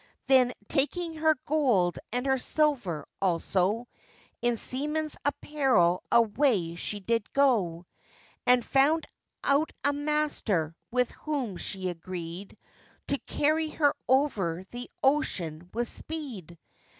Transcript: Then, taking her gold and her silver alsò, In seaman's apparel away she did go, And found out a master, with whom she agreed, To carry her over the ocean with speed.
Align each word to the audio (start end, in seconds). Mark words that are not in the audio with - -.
Then, 0.25 0.53
taking 0.67 1.17
her 1.17 1.35
gold 1.45 1.99
and 2.11 2.25
her 2.25 2.39
silver 2.39 3.07
alsò, 3.21 3.85
In 4.41 4.57
seaman's 4.57 5.15
apparel 5.23 6.01
away 6.11 6.73
she 6.73 6.99
did 6.99 7.31
go, 7.33 7.85
And 8.47 8.65
found 8.65 9.05
out 9.43 9.71
a 9.83 9.93
master, 9.93 10.75
with 10.89 11.11
whom 11.11 11.55
she 11.55 11.87
agreed, 11.87 12.57
To 13.09 13.19
carry 13.27 13.69
her 13.69 13.93
over 14.09 14.65
the 14.71 14.89
ocean 15.03 15.69
with 15.71 15.87
speed. 15.87 16.57